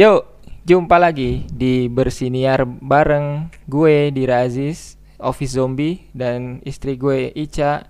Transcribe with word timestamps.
Yuk, 0.00 0.24
jumpa 0.64 0.96
lagi 0.96 1.44
di 1.52 1.84
Bersiniar 1.92 2.64
bareng 2.64 3.52
gue 3.68 4.08
Dira 4.08 4.48
Aziz, 4.48 4.96
Office 5.20 5.60
Zombie 5.60 6.08
dan 6.16 6.64
istri 6.64 6.96
gue 6.96 7.28
Ica 7.36 7.84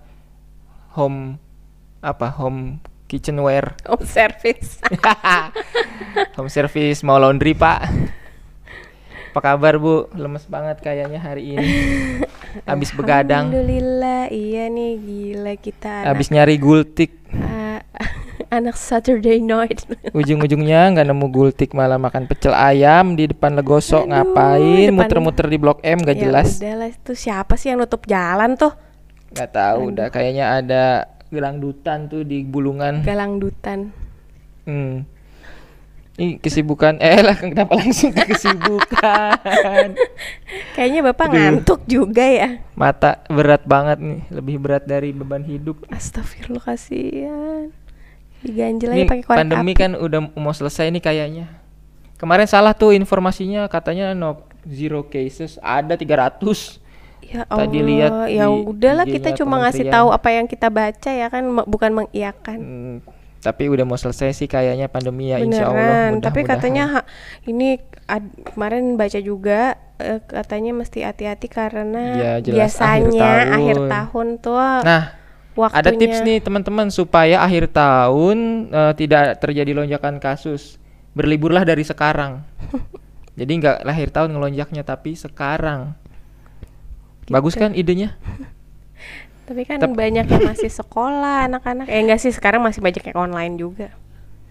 Home 0.99 1.39
apa? 2.03 2.27
Home 2.35 2.83
kitchenware. 3.07 3.79
Home 3.87 4.03
service. 4.03 4.83
home 6.35 6.51
service 6.51 6.99
mau 7.07 7.15
laundry, 7.15 7.55
Pak. 7.55 7.79
Apa 9.31 9.39
kabar, 9.39 9.79
Bu? 9.79 10.11
Lemes 10.11 10.43
banget 10.51 10.83
kayaknya 10.83 11.23
hari 11.23 11.55
ini. 11.55 11.71
Habis 12.67 12.91
begadang. 12.91 13.55
Alhamdulillah, 13.55 14.27
iya 14.27 14.67
nih 14.67 14.99
gila 14.99 15.55
kita. 15.55 16.11
Habis 16.11 16.27
nyari 16.27 16.59
gultik. 16.59 17.15
Uh, 17.31 17.79
anak 18.51 18.75
Saturday 18.75 19.39
night. 19.39 19.87
Ujung-ujungnya 20.19 20.91
nggak 20.91 21.07
nemu 21.07 21.27
gultik 21.31 21.71
malah 21.71 21.95
makan 21.95 22.27
pecel 22.27 22.51
ayam 22.51 23.15
di 23.15 23.31
depan 23.31 23.55
legosok 23.55 24.03
Aduh, 24.03 24.11
ngapain 24.11 24.91
muter-muter 24.91 25.47
di 25.47 25.55
blok 25.55 25.79
M 25.81 26.03
gak 26.03 26.19
ya 26.19 26.23
jelas 26.27 26.59
udahlah, 26.59 26.91
itu 26.91 27.13
siapa 27.15 27.55
sih 27.55 27.71
yang 27.71 27.79
nutup 27.79 28.03
jalan 28.03 28.59
tuh? 28.59 28.75
nggak 29.31 29.49
tahu 29.49 29.95
udah 29.95 30.11
kayaknya 30.11 30.59
ada 30.59 30.83
gelangdutan 31.31 32.11
tuh 32.11 32.27
di 32.27 32.43
bulungan 32.43 32.99
Galang 32.99 33.39
dutan. 33.39 33.95
hmm. 34.67 35.07
ini 36.19 36.35
kesibukan 36.35 36.99
eh 36.99 37.23
lah 37.23 37.39
kenapa 37.47 37.79
langsung 37.79 38.11
ke 38.11 38.27
kesibukan 38.27 39.95
Kayaknya 40.75 41.01
Bapak 41.07 41.25
Aduh. 41.27 41.35
ngantuk 41.39 41.81
juga 41.87 42.27
ya. 42.27 42.59
mata 42.75 43.23
berat 43.31 43.63
banget 43.63 44.03
nih 44.03 44.21
lebih 44.27 44.59
berat 44.59 44.83
dari 44.83 45.15
beban 45.15 45.47
hidup 45.47 45.87
Astagfirullah 45.87 46.67
kasihan. 46.67 47.71
Diganjel 48.41 48.89
ini 48.89 48.99
aja 48.99 49.09
pakai 49.09 49.23
korek 49.23 49.37
pandemi 49.37 49.71
api. 49.71 49.79
kan 49.79 49.91
udah 49.95 50.19
mau 50.33 50.51
selesai 50.51 50.89
nih 50.89 50.99
kayaknya 50.99 51.45
kemarin 52.15 52.45
salah 52.45 52.73
tuh 52.73 52.91
informasinya 52.91 53.65
katanya 53.65 54.13
no 54.13 54.37
zero 54.63 55.05
cases 55.05 55.57
ada 55.59 55.93
300 55.93 56.81
Ya 57.23 57.45
Allah, 57.47 57.63
Tadi 57.63 57.79
lihat 57.79 58.11
ya 58.27 58.45
di 58.45 58.65
udahlah 58.65 59.05
kita 59.05 59.31
cuma 59.33 59.61
ngasih 59.61 59.87
tahu 59.87 60.09
apa 60.09 60.29
yang 60.31 60.45
kita 60.45 60.67
baca 60.67 61.07
ya 61.07 61.29
kan, 61.29 61.45
bukan 61.63 61.91
mengiyakan. 61.93 62.57
Hmm, 62.57 62.95
tapi 63.39 63.65
udah 63.65 63.81
mau 63.81 63.95
selesai 63.95 64.35
sih 64.35 64.45
kayaknya 64.45 64.85
pandemi 64.85 65.29
ya 65.29 65.37
insya 65.37 65.69
Allah. 65.69 66.11
Beneran, 66.11 66.11
tapi 66.19 66.41
katanya 66.43 66.83
ha- 66.91 67.07
ini 67.45 67.77
ad- 68.05 68.35
kemarin 68.43 68.97
baca 68.97 69.15
juga 69.17 69.79
eh, 69.95 70.19
katanya 70.19 70.75
mesti 70.75 71.01
hati-hati 71.01 71.47
karena 71.47 72.03
Ya, 72.11 72.31
jelas 72.41 72.75
akhir 72.75 73.13
biasanya 73.13 73.21
tahun. 73.39 73.53
akhir 73.53 73.77
tahun 73.87 74.27
tuh 74.41 74.59
Nah, 74.81 75.03
waktunya 75.53 75.81
ada 75.81 75.91
tips 75.91 76.19
nih 76.21 76.37
teman-teman 76.39 76.87
supaya 76.89 77.39
akhir 77.39 77.71
tahun 77.71 78.37
eh, 78.69 78.93
tidak 78.95 79.39
terjadi 79.39 79.71
lonjakan 79.75 80.17
kasus. 80.17 80.79
Berliburlah 81.11 81.63
dari 81.63 81.83
sekarang. 81.83 82.39
Jadi 83.39 83.51
nggak 83.59 83.77
lahir 83.83 84.07
tahun 84.09 84.35
ngelonjaknya 84.35 84.83
tapi 84.83 85.15
sekarang. 85.15 85.95
Bagus 87.27 87.55
Gitu. 87.55 87.63
kan 87.63 87.71
idenya? 87.71 88.15
Tapi 89.41 89.67
kan 89.67 89.83
Tep- 89.83 89.91
banyak 89.91 90.31
yang 90.31 90.43
masih 90.47 90.71
sekolah 90.71 91.43
anak-anak. 91.51 91.91
Eh 91.91 91.99
enggak 91.99 92.23
sih, 92.23 92.31
sekarang 92.31 92.63
masih 92.63 92.79
banyak 92.79 93.03
yang 93.03 93.17
online 93.19 93.59
juga. 93.59 93.87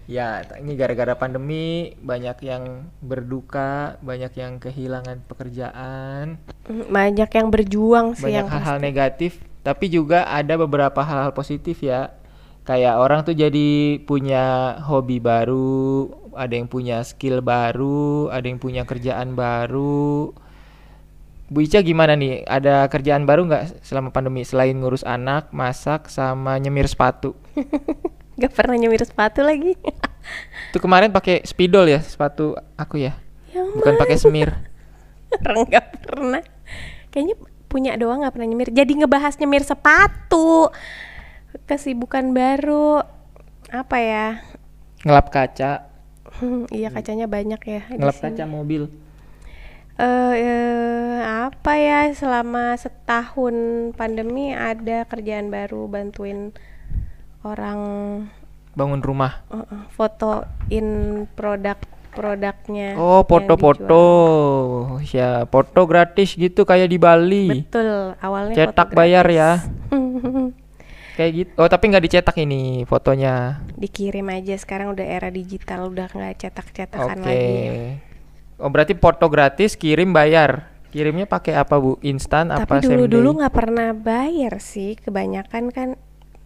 Ya, 0.05 0.45
ini 0.59 0.77
gara-gara 0.77 1.15
pandemi 1.15 1.95
banyak 1.97 2.37
yang 2.43 2.85
berduka, 3.01 3.97
banyak 4.03 4.29
yang 4.37 4.59
kehilangan 4.59 5.23
pekerjaan. 5.25 6.37
Mm, 6.69 6.85
Banyak 6.91 7.29
yang 7.31 7.47
berjuang 7.49 8.07
sih 8.13 8.29
banyak 8.29 8.45
hal-hal 8.45 8.77
negatif 8.77 9.41
tapi 9.61 9.89
juga 9.89 10.25
ada 10.29 10.57
beberapa 10.57 11.01
hal-hal 11.01 11.33
positif 11.33 11.81
ya. 11.85 12.13
Kayak 12.61 13.01
orang 13.01 13.25
tuh 13.25 13.33
jadi 13.33 13.97
punya 14.05 14.77
hobi 14.85 15.17
baru 15.17 16.13
ada 16.37 16.53
yang 16.55 16.69
punya 16.69 17.03
skill 17.03 17.43
baru 17.43 18.31
ada 18.31 18.45
yang 18.45 18.61
punya 18.61 18.85
kerjaan 18.85 19.33
baru. 19.33 20.31
Bu 21.51 21.59
Ica 21.67 21.83
gimana 21.83 22.15
nih? 22.15 22.47
Ada 22.47 22.87
kerjaan 22.87 23.27
baru 23.27 23.43
nggak 23.43 23.83
selama 23.83 24.15
pandemi? 24.15 24.47
Selain 24.47 24.71
ngurus 24.71 25.03
anak 25.03 25.51
masak 25.51 26.07
sama 26.07 26.55
nyemir 26.55 26.87
sepatu. 26.87 27.35
Gak 28.39 28.57
pernah 28.57 28.79
nyemir 28.79 29.03
sepatu 29.03 29.43
lagi. 29.43 29.75
tuh 30.73 30.81
kemarin 30.81 31.11
pakai 31.11 31.43
spidol 31.43 31.85
ya 31.91 31.99
sepatu 31.99 32.55
aku 32.79 33.03
ya? 33.03 33.13
Yang 33.51 33.67
bukan 33.77 33.93
pakai 33.99 34.17
semir. 34.17 34.49
Nggak 35.67 35.85
pernah. 35.99 36.41
Kayaknya 37.11 37.35
punya 37.71 37.95
doang 37.95 38.21
nggak 38.27 38.35
pernah 38.35 38.49
nyemir. 38.51 38.69
Jadi 38.75 38.99
ngebahas 38.99 39.39
nyemir 39.39 39.63
sepatu. 39.63 40.67
Kesibukan 41.65 42.35
baru. 42.35 42.99
Apa 43.71 43.97
ya? 44.03 44.27
ngelap 45.01 45.33
kaca 45.33 45.89
Hmm, 46.31 46.63
iya 46.71 46.87
kacanya 46.93 47.25
banyak 47.25 47.61
ya. 47.65 47.81
ngelap 47.91 48.17
kaca 48.21 48.45
mobil 48.45 48.87
Eh, 50.01 50.33
eh, 50.33 51.19
apa 51.45 51.77
ya? 51.77 52.09
Selama 52.15 52.73
setahun 52.73 53.53
pandemi 53.93 54.49
ada 54.49 55.05
kerjaan 55.05 55.53
baru 55.53 55.85
bantuin 55.85 56.55
orang 57.45 57.79
bangun 58.71 59.03
rumah 59.03 59.43
eh, 59.51 59.61
eh, 59.61 59.83
fotoin 59.93 60.87
produk-produknya. 62.11 62.89
Oh, 62.95 63.23
foto-foto. 63.23 64.05
Ya, 65.09 65.47
foto 65.47 65.81
gratis 65.87 66.35
gitu 66.35 66.63
kayak 66.63 66.87
di 66.87 66.97
Bali. 66.97 67.47
Betul, 67.63 68.15
awalnya 68.19 68.55
Cetak 68.55 68.91
foto 68.91 68.97
bayar 68.97 69.25
ya. 69.27 69.51
Kayak 71.11 71.31
gitu. 71.35 71.51
Oh, 71.59 71.67
tapi 71.67 71.91
nggak 71.91 72.03
dicetak 72.07 72.35
ini 72.39 72.87
fotonya. 72.87 73.61
dikirim 73.75 74.23
aja 74.31 74.55
sekarang 74.55 74.95
udah 74.95 75.03
era 75.03 75.27
digital 75.27 75.91
udah 75.91 76.07
nggak 76.07 76.39
cetak-cetakan 76.39 77.19
lagi 77.19 77.99
Oh, 78.55 78.69
berarti 78.69 78.93
foto 78.93 79.27
gratis 79.27 79.75
kirim 79.75 80.13
bayar. 80.13 80.71
Kirimnya 80.87 81.27
pakai 81.27 81.55
apa, 81.55 81.75
Bu? 81.75 81.99
Instan 81.99 82.47
apa 82.47 82.63
tapi 82.63 82.87
dulu 82.87 83.03
same 83.03 83.11
dulu 83.11 83.29
day? 83.29 83.37
nggak 83.41 83.53
pernah 83.53 83.89
bayar 83.91 84.53
sih 84.59 84.95
kebanyakan 84.95 85.63
kan 85.69 85.89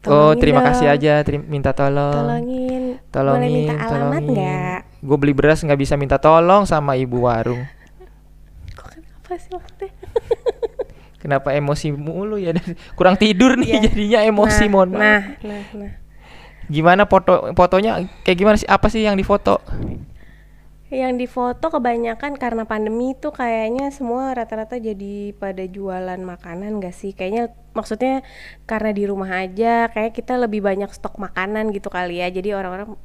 Oh, 0.06 0.34
"Tolongin 0.34 0.38
terima 0.38 0.62
kasih 0.62 0.86
dong, 0.86 0.96
aja, 0.96 1.14
terim- 1.26 1.48
minta 1.50 1.74
tolong. 1.74 2.14
tolongin 2.14 2.84
Tolongin, 3.10 3.38
boleh 3.42 3.50
minta 3.50 3.74
alamat 3.76 4.22
nggak 4.22 4.80
Gue 5.06 5.18
beli 5.18 5.32
beras 5.32 5.62
nggak 5.62 5.78
bisa 5.78 5.94
minta 5.94 6.18
tolong 6.18 6.66
sama 6.66 6.98
ibu 6.98 7.24
warung. 7.24 7.62
kok 8.74 8.90
kenapa 8.92 9.32
sih 9.38 9.52
maksudnya 9.54 9.90
Kenapa 11.22 11.54
emosi 11.54 11.90
mulu 11.90 12.38
ya? 12.38 12.54
Kurang 12.98 13.16
tidur 13.16 13.54
nih 13.54 13.70
Iya. 13.72 13.80
jadinya 13.86 14.20
emosi, 14.24 14.66
nah, 14.66 14.72
mohon 14.72 14.90
maaf. 14.92 15.02
nah 15.02 15.22
nah 15.42 15.62
nah 15.74 15.92
Gimana 16.66 17.06
foto 17.06 17.54
fotonya 17.54 17.92
kayak 18.22 18.38
gimana 18.38 18.58
sih? 18.58 18.66
Apa 18.66 18.90
sih 18.90 19.02
yang 19.02 19.14
difoto? 19.14 19.62
yang 20.86 21.18
difoto 21.18 21.68
kebanyakan 21.68 22.38
karena 22.38 22.64
pandemi 22.64 23.18
tuh 23.18 23.34
kayaknya 23.34 23.90
semua 23.90 24.32
rata-rata 24.32 24.78
jadi 24.78 25.34
pada 25.36 25.66
jualan 25.66 26.22
makanan 26.22 26.78
gak 26.78 26.94
sih 26.94 27.12
kayaknya 27.12 27.52
maksudnya 27.74 28.22
karena 28.64 28.94
di 28.94 29.04
rumah 29.04 29.44
aja 29.44 29.90
kayak 29.92 30.14
kita 30.14 30.38
lebih 30.40 30.64
banyak 30.64 30.88
stok 30.88 31.18
makanan 31.20 31.74
gitu 31.74 31.90
kali 31.90 32.22
ya 32.22 32.30
jadi 32.30 32.56
orang-orang 32.56 32.96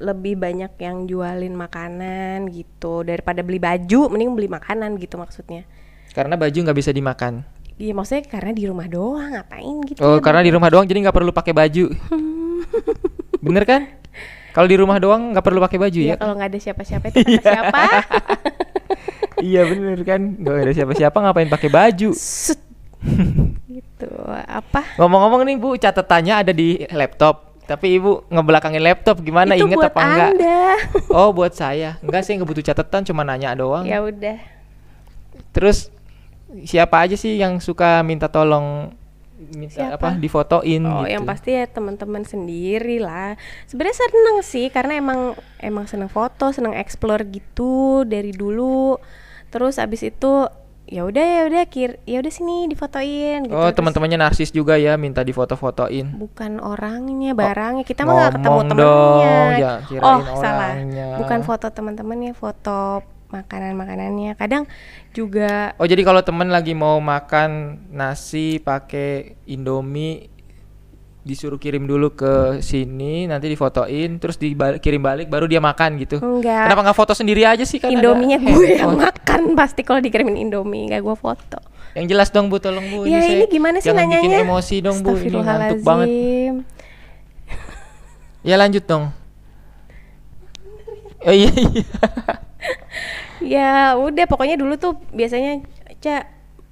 lebih 0.00 0.34
banyak 0.34 0.72
yang 0.76 1.04
jualin 1.04 1.52
makanan 1.52 2.48
gitu 2.48 3.04
daripada 3.04 3.44
beli 3.44 3.60
baju 3.60 4.08
mending 4.08 4.32
beli 4.32 4.48
makanan 4.48 4.96
gitu 4.96 5.14
maksudnya 5.14 5.68
Karena 6.10 6.34
baju 6.34 6.56
nggak 6.56 6.74
bisa 6.74 6.90
dimakan. 6.90 7.44
iya 7.76 7.92
maksudnya 7.92 8.24
karena 8.26 8.50
di 8.50 8.64
rumah 8.64 8.88
doang 8.88 9.30
ngapain 9.30 9.76
gitu 9.86 10.00
Oh, 10.00 10.16
ya, 10.16 10.20
karena 10.20 10.40
di 10.40 10.50
rumah 10.50 10.68
doang 10.68 10.84
jadi 10.84 11.00
nggak 11.00 11.14
perlu 11.14 11.30
pakai 11.30 11.52
baju. 11.52 11.84
Bener 13.44 13.64
kan? 13.64 13.82
Kalau 14.50 14.66
di 14.66 14.76
rumah 14.76 14.98
doang 14.98 15.30
nggak 15.30 15.44
perlu 15.44 15.60
pakai 15.60 15.78
baju 15.78 16.00
ya 16.00 16.12
ya? 16.12 16.16
kalau 16.18 16.34
nggak 16.34 16.50
ada 16.50 16.58
siapa-siapa 16.58 17.04
itu 17.08 17.22
kata 17.22 17.40
siapa 17.46 17.82
iya 19.48 19.62
bener 19.62 20.00
kan? 20.02 20.20
Gak 20.36 20.56
ada 20.58 20.72
siapa-siapa 20.74 21.16
ngapain 21.16 21.48
pakai 21.48 21.70
baju? 21.70 22.10
Gitu 23.70 24.10
apa 24.28 24.82
Ngomong-ngomong 24.98 25.46
nih 25.46 25.56
Bu, 25.56 25.76
catatannya 25.76 26.34
ada 26.36 26.52
di 26.52 26.82
laptop. 26.90 27.49
Tapi 27.70 27.94
Ibu 27.94 28.26
ngebelakangin 28.26 28.82
laptop 28.82 29.22
gimana? 29.22 29.54
itu 29.54 29.62
Ingat 29.62 29.78
buat 29.78 29.88
apa 29.88 30.00
enggak? 30.02 30.30
anda 30.34 30.58
Oh, 31.14 31.30
buat 31.30 31.54
saya. 31.54 32.02
Enggak 32.02 32.26
sih, 32.26 32.34
nggak 32.34 32.48
butuh 32.48 32.64
catatan, 32.64 33.06
cuma 33.06 33.22
nanya 33.22 33.54
doang. 33.54 33.86
ya 33.86 34.02
udah 34.02 34.42
Terus 35.50 35.90
siapa 36.64 36.98
aja 37.00 37.14
sih 37.14 37.38
yang 37.38 37.58
suka 37.58 38.02
minta 38.02 38.26
tolong 38.26 38.90
minta 39.40 39.72
Siapa? 39.88 39.96
apa 39.96 40.08
difotoin 40.14 40.82
Oh, 40.84 41.00
gitu? 41.00 41.14
yang 41.14 41.24
pasti 41.24 41.54
ya 41.54 41.64
teman-teman 41.64 42.22
sendiri 42.22 42.98
lah. 42.98 43.38
Sebenarnya 43.64 43.96
seneng 43.96 44.36
sih 44.42 44.66
karena 44.68 44.92
emang 44.94 45.32
emang 45.56 45.86
seneng 45.86 46.06
foto, 46.06 46.50
seneng 46.50 46.74
explore 46.74 47.24
gitu 47.24 48.02
dari 48.04 48.30
dulu. 48.30 48.98
Terus 49.48 49.78
abis 49.78 50.04
itu 50.04 50.32
ya 50.90 51.06
udah 51.06 51.22
ya 51.22 51.42
udah 51.46 51.62
kir 51.70 52.02
ya 52.02 52.18
udah 52.18 52.32
sini 52.34 52.66
difotoin 52.66 53.46
gitu. 53.46 53.54
Oh, 53.54 53.70
teman-temannya 53.70 54.18
narsis 54.18 54.50
juga 54.50 54.74
ya 54.74 54.98
minta 54.98 55.22
difoto-fotoin. 55.22 56.18
bukan 56.18 56.58
orangnya, 56.58 57.30
barangnya. 57.32 57.86
Kita 57.86 58.02
mah 58.02 58.12
nggak 58.18 58.32
ketemu 58.42 58.60
dong, 58.74 59.22
ya, 59.62 59.72
oh, 60.02 60.18
salah. 60.42 60.74
orangnya. 60.74 61.06
Bukan 61.22 61.40
foto 61.46 61.66
teman-temannya, 61.70 62.34
foto 62.34 63.06
makanan-makanannya. 63.30 64.34
Kadang 64.34 64.66
juga 65.14 65.78
Oh, 65.78 65.86
jadi 65.86 66.02
kalau 66.02 66.26
temen 66.26 66.50
lagi 66.50 66.74
mau 66.74 66.98
makan 66.98 67.78
nasi 67.94 68.58
pakai 68.58 69.38
Indomie 69.46 70.39
disuruh 71.30 71.54
kirim 71.56 71.86
dulu 71.86 72.10
ke 72.10 72.58
sini, 72.58 73.30
nanti 73.30 73.46
difotoin, 73.46 74.18
terus 74.18 74.34
dikirim 74.34 74.98
balik, 74.98 75.30
baru 75.30 75.46
dia 75.46 75.62
makan 75.62 75.94
gitu. 75.96 76.18
Enggak. 76.18 76.66
Kenapa 76.66 76.80
nggak 76.82 76.98
foto 76.98 77.12
sendiri 77.14 77.46
aja 77.46 77.62
sih 77.62 77.78
kan? 77.78 77.88
ada 77.88 78.02
Indominya 78.02 78.34
gue 78.36 78.66
yang 78.74 78.98
makan 78.98 79.54
pasti 79.54 79.86
kalau 79.86 80.02
dikirimin 80.02 80.34
Indomie 80.34 80.90
nggak 80.90 80.98
gue 81.00 81.14
foto. 81.14 81.62
Yang 81.94 82.06
jelas 82.10 82.28
dong 82.30 82.50
bu, 82.50 82.58
tolong 82.58 82.82
bu. 82.84 83.06
ya 83.06 83.22
saya- 83.22 83.38
ini 83.38 83.46
gimana 83.46 83.78
sih 83.78 83.94
jangan 83.94 84.10
bikin 84.10 84.26
nanyanya? 84.26 84.38
emosi 84.42 84.76
dong 84.82 84.98
bu, 85.00 85.14
ini 85.14 85.38
ngantuk 85.38 85.80
banget. 85.80 86.08
Ya 88.42 88.54
lanjut 88.56 88.82
dong. 88.82 89.04
Oh 91.20 91.30
iya 91.30 91.50
iya. 91.50 91.84
Ya 93.40 93.96
udah 93.96 94.28
pokoknya 94.28 94.60
dulu 94.60 94.76
tuh 94.76 95.00
biasanya 95.10 95.64
Ca 95.98 96.28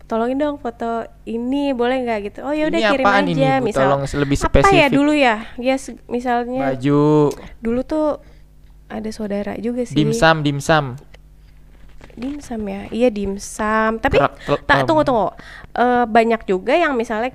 tolongin 0.08 0.36
dong 0.36 0.56
foto 0.56 1.04
ini 1.22 1.70
boleh 1.70 2.00
nggak 2.00 2.18
gitu. 2.26 2.38
Oh 2.40 2.50
ya 2.50 2.66
udah 2.66 2.80
kirim 2.82 3.04
apaan 3.04 3.24
aja 3.24 3.30
ini, 3.30 3.44
Bu? 3.54 3.64
misal. 3.66 3.82
Tolong 3.84 4.02
lebih 4.08 4.36
Apa 4.40 4.48
ya 4.48 4.62
spesifik. 4.64 4.90
dulu 4.90 5.12
ya? 5.12 5.36
Ya 5.54 5.76
se- 5.76 6.00
misalnya 6.06 6.72
Baju, 6.72 7.02
dulu 7.60 7.80
tuh 7.82 8.06
ada 8.88 9.10
saudara 9.10 9.52
juga 9.56 9.84
sih. 9.84 9.92
dimsum, 9.92 10.40
dimsum. 10.40 10.96
Dimsum 12.14 12.60
ya. 12.64 12.82
Iya 12.88 13.08
dimsum. 13.08 14.00
Tapi 14.00 14.16
tak 14.64 14.82
tunggu 14.82 15.04
tunggu. 15.04 15.30
Eh, 15.72 16.04
banyak 16.04 16.42
juga 16.44 16.72
yang 16.72 16.92
misalnya 16.92 17.30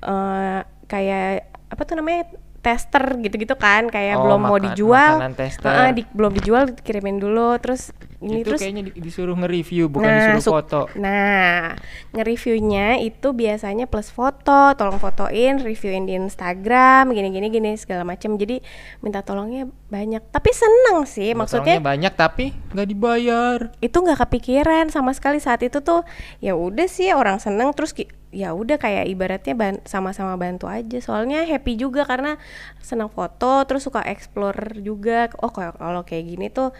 eh 0.00 0.60
kayak 0.84 1.44
apa 1.68 1.82
tuh 1.84 1.94
namanya 1.94 2.24
tester 2.58 3.04
gitu-gitu 3.18 3.54
kan 3.54 3.86
kayak 3.86 4.18
Oh, 4.18 4.26
belum 4.26 4.40
mau 4.40 4.56
makan- 4.56 4.64
dijual. 4.66 5.12
makanan 5.20 5.34
tester. 5.36 5.68
Heeh, 5.68 5.90
di- 5.94 6.10
belum 6.10 6.32
dijual 6.34 6.64
kirimin 6.74 7.20
dulu 7.20 7.54
terus 7.58 7.92
ini 8.18 8.42
itu 8.42 8.50
terus 8.50 8.58
kayaknya 8.58 8.82
di- 8.90 8.98
disuruh 8.98 9.36
nge-review 9.36 9.86
bukan 9.86 10.10
Nah, 10.10 10.18
disuruh 10.34 10.44
foto. 10.58 10.80
Nah, 10.98 11.78
nge-reviewnya 12.10 12.98
itu 12.98 13.30
biasanya 13.30 13.86
plus 13.86 14.10
foto, 14.10 14.74
tolong 14.74 14.98
fotoin, 14.98 15.62
reviewin 15.62 16.02
di 16.02 16.18
Instagram, 16.18 17.14
gini-gini 17.14 17.46
gini 17.46 17.70
segala 17.78 18.02
macam. 18.02 18.34
Jadi 18.34 18.58
minta 19.00 19.22
tolongnya 19.22 19.70
banyak. 19.86 20.20
Tapi 20.28 20.50
seneng 20.50 21.06
sih, 21.06 21.30
maksudnya 21.32 21.78
Fotonya 21.78 21.86
banyak 21.86 22.12
tapi 22.12 22.44
nggak 22.74 22.88
dibayar. 22.88 23.58
itu 23.78 23.94
nggak 23.94 24.18
kepikiran 24.26 24.90
sama 24.90 25.14
sekali 25.14 25.38
saat 25.38 25.62
itu 25.62 25.78
tuh. 25.78 26.02
Ya 26.38 26.58
udah 26.58 26.90
sih 26.90 27.14
orang 27.14 27.38
seneng 27.38 27.70
terus 27.70 27.94
ya 28.28 28.52
udah 28.52 28.76
kayak 28.76 29.08
ibaratnya 29.08 29.54
ban- 29.54 29.82
sama-sama 29.86 30.34
bantu 30.34 30.66
aja. 30.66 30.98
Soalnya 30.98 31.46
happy 31.46 31.78
juga 31.78 32.02
karena 32.02 32.34
senang 32.82 33.08
foto, 33.08 33.62
terus 33.64 33.86
suka 33.86 34.02
explore 34.04 34.74
juga. 34.80 35.30
Oh 35.38 35.54
kalau 35.54 36.02
kayak 36.02 36.24
gini 36.28 36.50
tuh 36.50 36.74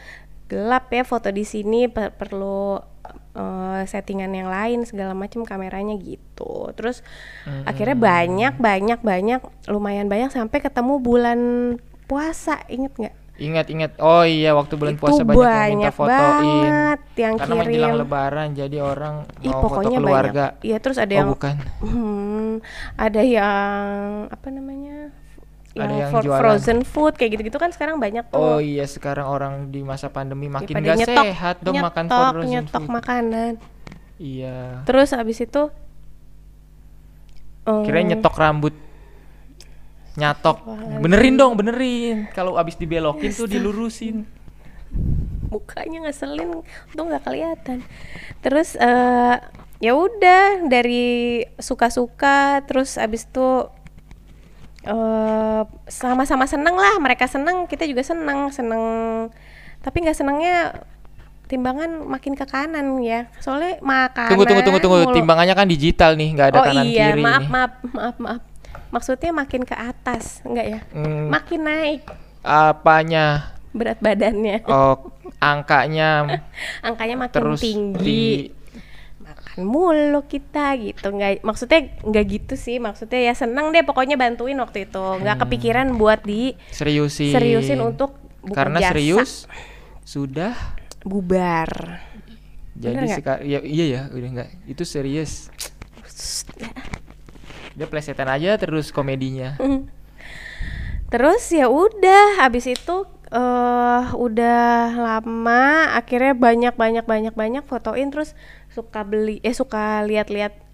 gelap 0.49 0.89
ya 0.89 1.05
foto 1.05 1.29
di 1.29 1.45
sini 1.45 1.87
per- 1.87 2.11
perlu 2.11 2.81
eh, 3.35 3.83
settingan 3.85 4.33
yang 4.33 4.49
lain 4.49 4.83
segala 4.83 5.13
macam 5.13 5.45
kameranya 5.45 5.95
gitu. 5.97 6.73
Terus 6.73 7.05
akhirnya 7.63 7.95
banyak 7.95 8.55
banyak 8.57 9.01
banyak 9.01 9.41
lumayan 9.67 10.09
banyak 10.09 10.29
sampai 10.29 10.59
ketemu 10.59 10.95
bulan 10.99 11.41
puasa 12.05 12.65
inget 12.67 12.93
nggak? 12.97 13.17
Ingat-ingat. 13.39 14.03
Oh 14.03 14.27
iya 14.27 14.51
waktu 14.51 14.75
bulan 14.75 14.99
Itu 14.99 15.03
puasa 15.05 15.23
banyak, 15.23 15.31
yang 15.31 15.71
minta 15.71 15.79
banyak 15.79 15.95
fotoin. 15.95 16.11
banget 16.11 17.01
yang 17.15 17.35
Karena 17.39 17.55
menjelang 17.55 17.93
kirim. 17.95 18.01
lebaran 18.03 18.49
jadi 18.51 18.79
orang 18.83 19.15
Ih 19.39 19.53
mau 19.55 19.63
foto 19.63 19.89
keluarga. 19.89 20.45
banyak. 20.59 20.67
Iya 20.67 20.77
terus 20.83 20.99
ada 20.99 21.13
oh 21.13 21.15
yang 21.15 21.29
bukan. 21.31 21.55
Hmm, 21.87 22.53
ada 22.99 23.23
yang 23.23 23.87
apa 24.27 24.47
namanya? 24.51 25.15
Ada 25.79 25.87
Yang, 25.87 25.99
yang 25.99 26.11
fro- 26.11 26.25
jualan. 26.25 26.41
frozen 26.41 26.79
food 26.83 27.13
kayak 27.15 27.31
gitu-gitu 27.33 27.57
kan 27.57 27.71
sekarang 27.71 27.97
banyak 27.97 28.25
Oh 28.31 28.57
tuh. 28.57 28.61
iya 28.61 28.85
sekarang 28.85 29.25
orang 29.25 29.55
di 29.69 29.81
masa 29.81 30.09
pandemi 30.09 30.47
makin 30.47 30.75
Daripada 30.75 30.91
gak 30.91 30.99
nyetok, 31.01 31.25
sehat 31.25 31.57
dong 31.61 31.77
makan 31.79 32.05
nyetok, 32.05 32.31
frozen 32.33 32.51
nyetok 32.51 32.83
food. 32.83 32.93
makanan. 32.93 33.53
Iya. 34.19 34.57
Terus 34.83 35.11
abis 35.13 35.39
itu 35.41 35.63
em, 37.65 37.83
Kirain 37.83 38.05
nyetok 38.05 38.35
rambut. 38.35 38.75
Nyatok. 40.15 40.59
Benerin 40.99 41.35
dong, 41.35 41.55
benerin. 41.55 42.27
Kalau 42.33 42.59
abis 42.59 42.75
dibelokin 42.75 43.31
tuh 43.31 43.47
dilurusin. 43.47 44.27
mukanya 45.49 46.05
ngeselin 46.05 46.61
tuh 46.91 47.05
nggak 47.05 47.25
kelihatan 47.25 47.81
terus 48.41 48.73
eh 48.75 49.37
ya 49.79 49.93
udah 49.93 50.65
dari 50.65 51.41
suka-suka 51.57 52.61
terus 52.65 52.97
abis 52.97 53.25
itu 53.25 53.69
eh 54.89 55.61
sama-sama 55.87 56.45
seneng 56.45 56.73
lah 56.73 56.97
mereka 56.97 57.25
seneng 57.25 57.65
kita 57.65 57.85
juga 57.85 58.01
seneng 58.01 58.49
seneng 58.49 58.83
tapi 59.79 60.01
nggak 60.01 60.17
senengnya 60.17 60.81
timbangan 61.45 61.89
makin 62.03 62.33
ke 62.33 62.45
kanan 62.45 62.97
ya 62.99 63.29
soalnya 63.37 63.77
makanan 63.81 64.31
Tunggu 64.31 64.45
tunggu 64.45 64.63
tunggu 64.63 64.81
tunggu. 64.81 64.97
mulu. 65.03 65.15
Timbangannya 65.15 65.55
kan 65.55 65.65
digital 65.65 66.13
nih, 66.13 66.29
nggak 66.31 66.47
ada 66.47 66.59
oh 66.59 66.65
kanan 66.67 66.85
iya 66.85 67.07
kiri 67.11 67.23
maaf 67.23 67.41
nih. 67.41 67.49
maaf 67.49 67.73
maaf 67.87 68.17
maaf 68.19 68.43
maksudnya 68.89 69.31
makin 69.31 69.63
ke 69.63 69.73
atas 69.73 70.41
enggak 70.43 70.67
ya 70.67 70.81
Hmm, 70.91 71.29
makin 71.29 71.61
naik 71.63 72.03
apanya? 72.43 73.53
berat 73.71 74.01
badannya 74.01 74.65
Oh, 74.65 75.13
angkanya 75.39 76.41
angkanya 76.87 77.17
makin 77.19 77.37
terus 77.37 77.61
tinggi 77.61 78.01
di 78.01 78.23
mulu 79.59 80.23
kita 80.23 80.79
gitu. 80.79 81.11
Nggak 81.11 81.43
maksudnya 81.43 81.81
nggak 82.01 82.25
gitu 82.29 82.55
sih. 82.55 82.79
Maksudnya 82.79 83.21
ya 83.21 83.35
seneng 83.35 83.71
deh 83.71 83.83
pokoknya 83.83 84.15
bantuin 84.15 84.57
waktu 84.57 84.87
itu. 84.87 85.05
Nggak 85.19 85.37
Hmm. 85.37 85.43
kepikiran 85.45 85.87
buat 85.95 86.23
di 86.23 86.55
seriusin. 86.71 87.35
seriusin 87.35 87.79
untuk 87.79 88.15
buka 88.41 88.65
Karena 88.65 88.79
jasa. 88.79 88.89
serius 88.95 89.31
sudah 90.03 90.55
bubar. 91.03 92.01
Jadi 92.73 92.95
nggak? 93.05 93.19
sekarang 93.19 93.43
ya 93.43 93.59
iya 93.61 93.85
ya 93.89 94.01
udah 94.09 94.29
enggak 94.31 94.51
itu 94.65 94.83
serius. 94.83 95.51
Dia 97.75 97.87
plesetan 97.87 98.27
aja 98.27 98.55
terus 98.55 98.91
komedinya. 98.91 99.59
Terus 101.09 101.43
ya 101.49 101.67
udah 101.67 102.39
habis 102.39 102.67
itu 102.67 102.97
eh 103.29 104.05
udah 104.09 104.89
lama 104.95 105.65
akhirnya 105.93 106.33
banyak 106.33 106.75
banyak 106.75 107.05
banyak 107.05 107.35
banyak 107.35 107.65
fotoin. 107.65 108.09
Terus 108.09 108.33
suka 108.71 109.01
beli 109.03 109.41
eh 109.41 109.53
suka 109.53 110.03
lihat-lihat 110.03 110.69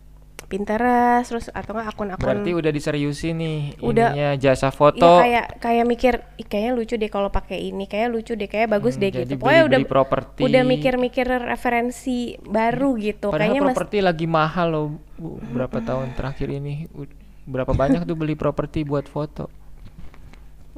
Pinterest 0.45 1.33
terus 1.33 1.49
atau 1.49 1.73
enggak 1.73 1.97
akun-akun 1.97 2.21
berarti 2.21 2.53
udah 2.53 2.69
diseriusin 2.69 3.33
nih 3.35 3.59
Udah. 3.81 4.13
ininya 4.13 4.31
jasa 4.37 4.69
Iya 4.69 4.77
foto. 4.77 5.09
kayak 5.19 5.47
kayak 5.57 5.85
mikir 5.89 6.15
Ih, 6.37 6.45
kayaknya 6.45 6.73
lucu 6.77 6.95
deh 6.95 7.09
kalau 7.09 7.33
pakai 7.33 7.65
ini 7.65 7.89
kayak 7.89 8.13
lucu 8.13 8.37
deh 8.37 8.45
kayak 8.45 8.69
bagus 8.69 8.95
Hmm, 8.95 9.03
deh 9.03 9.11
jadi 9.15 9.25
gitu. 9.27 9.41
pokoknya 9.41 9.63
udah 9.65 9.79
properti. 9.89 10.41
udah 10.45 10.63
mikir-mikir 10.63 11.27
referensi 11.41 12.37
baru 12.39 12.93
gitu. 13.01 13.33
Padahal 13.33 13.41
kayaknya 13.51 13.61
mas 13.65 13.73
properti 13.73 13.99
lagi 14.05 14.27
mahal 14.29 14.67
loh 14.69 14.87
Bu, 15.17 15.41
berapa 15.49 15.79
tahun 15.89 16.13
terakhir 16.13 16.49
ini? 16.53 16.93
Berapa 17.45 17.73
banyak 17.73 18.05
tuh 18.05 18.17
beli 18.17 18.37
properti 18.37 18.85
buat 18.85 19.09
foto 19.09 19.49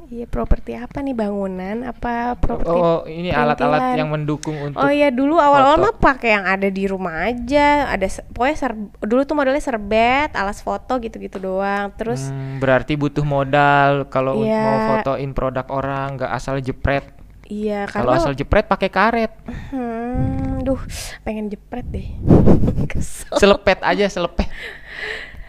iya 0.07 0.23
properti 0.23 0.71
apa 0.73 0.99
nih 0.99 1.11
bangunan? 1.11 1.83
Apa 1.83 2.35
properti 2.35 2.71
oh 2.71 3.03
ini 3.03 3.27
alat-alat 3.29 3.95
yang 3.95 4.07
mendukung 4.07 4.55
untuk 4.57 4.79
Oh 4.79 4.87
iya 4.87 5.07
dulu 5.09 5.35
awal-awal 5.35 5.77
mah 5.79 5.95
pakai 5.95 6.33
yang 6.33 6.45
ada 6.45 6.67
di 6.67 6.83
rumah 6.85 7.27
aja. 7.27 7.87
Ada 7.87 8.23
pokoknya 8.29 8.55
ser- 8.55 8.79
dulu 8.99 9.21
tuh 9.23 9.35
modelnya 9.35 9.59
serbet 9.59 10.31
alas 10.31 10.59
foto 10.59 10.95
gitu-gitu 10.97 11.37
doang. 11.37 11.91
Terus 11.93 12.27
Hmm, 12.27 12.57
berarti 12.57 12.95
butuh 12.95 13.21
modal 13.21 14.07
kalau 14.07 14.39
Iya. 14.39 14.59
mau 14.59 14.77
fotoin 14.95 15.31
produk 15.31 15.67
orang 15.67 16.15
nggak 16.15 16.31
asal 16.31 16.57
jepret. 16.57 17.03
Iya 17.47 17.87
kalau 17.87 18.11
asal 18.11 18.31
jepret 18.31 18.67
pakai 18.67 18.87
karet. 18.87 19.31
Hmm, 19.71 20.63
duh 20.63 20.79
pengen 21.21 21.47
jepret 21.47 21.87
deh. 21.87 22.07
Kesel. 22.91 23.35
Selepet 23.35 23.79
aja 23.81 24.07
selepet. 24.07 24.47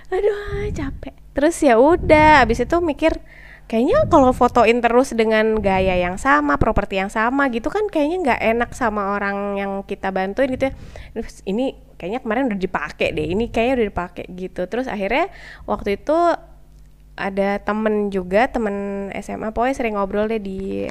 Aduh 0.09 0.67
capek. 0.73 1.15
Terus 1.31 1.55
ya 1.59 1.75
udah 1.75 2.43
abis 2.43 2.63
itu 2.63 2.77
mikir 2.79 3.15
kayaknya 3.69 4.09
kalau 4.09 4.33
fotoin 4.33 4.81
terus 4.81 5.13
dengan 5.13 5.61
gaya 5.61 5.95
yang 6.01 6.17
sama 6.17 6.57
properti 6.57 6.97
yang 6.97 7.13
sama 7.13 7.53
gitu 7.53 7.69
kan 7.69 7.85
kayaknya 7.93 8.17
nggak 8.25 8.41
enak 8.57 8.71
sama 8.73 9.13
orang 9.15 9.61
yang 9.61 9.73
kita 9.85 10.09
bantuin 10.09 10.49
gitu 10.57 10.73
ya. 10.73 10.75
Terus 11.13 11.45
ini 11.45 11.77
kayaknya 12.01 12.25
kemarin 12.25 12.49
udah 12.49 12.59
dipakai 12.59 13.13
deh 13.13 13.29
ini 13.29 13.53
kayaknya 13.53 13.75
udah 13.85 13.89
dipakai 13.93 14.25
gitu. 14.33 14.65
Terus 14.65 14.89
akhirnya 14.89 15.29
waktu 15.69 16.01
itu 16.01 16.17
ada 17.19 17.61
temen 17.61 18.09
juga 18.09 18.49
temen 18.49 19.11
SMA 19.21 19.53
pokoknya 19.53 19.77
sering 19.77 19.95
ngobrol 20.01 20.33
deh 20.33 20.41
di 20.41 20.89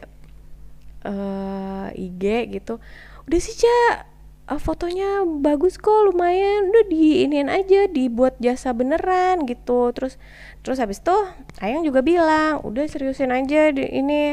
eh 1.02 1.88
IG 1.98 2.24
gitu. 2.62 2.78
Udah 3.26 3.40
sih 3.42 3.58
Ca 3.58 4.06
eh, 4.48 4.60
fotonya 4.60 5.24
bagus 5.40 5.76
kok 5.76 6.12
lumayan. 6.12 6.72
Udah 6.72 6.86
diinin 6.88 7.48
aja 7.48 7.88
dibuat 7.88 8.40
jasa 8.40 8.72
beneran 8.72 9.44
gitu. 9.44 9.92
Terus 9.92 10.16
terus 10.64 10.80
habis 10.80 11.00
itu 11.00 11.16
Ayang 11.58 11.82
juga 11.82 12.00
bilang 12.02 12.62
udah 12.64 12.84
seriusin 12.86 13.32
aja 13.32 13.72
di 13.72 13.84
ini. 13.84 14.24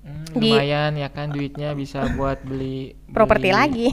Hmm, 0.00 0.32
Di- 0.32 0.48
lumayan 0.56 0.96
ya 0.96 1.12
kan 1.12 1.28
duitnya 1.28 1.76
bisa 1.76 2.08
buat 2.16 2.40
beli 2.40 2.96
Properti 3.16 3.52
lagi. 3.52 3.92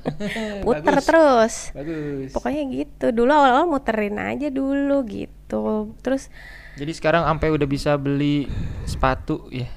puter 0.64 0.94
Bagus, 0.96 1.04
terus. 1.04 1.54
Bagus. 1.76 2.30
Pokoknya 2.32 2.62
gitu. 2.72 3.06
Dulu 3.12 3.28
awal-awal 3.28 3.68
muterin 3.68 4.16
aja 4.16 4.48
dulu 4.48 5.04
gitu. 5.04 5.92
Terus 6.00 6.32
jadi 6.74 6.90
sekarang 6.90 7.22
sampai 7.22 7.54
udah 7.54 7.68
bisa 7.70 7.94
beli 7.94 8.50
sepatu 8.82 9.46
ya? 9.52 9.68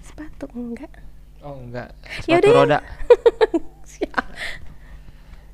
Sepatu 0.00 0.48
enggak. 0.54 0.88
Oh 1.42 1.58
enggak. 1.58 1.92
Ya 2.24 2.38
sepatu 2.38 2.48
ya. 2.48 2.54
roda 2.54 2.78